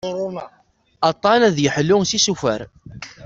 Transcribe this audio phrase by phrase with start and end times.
[1.09, 2.61] Aṭṭan-a ad yeḥlu s isufar.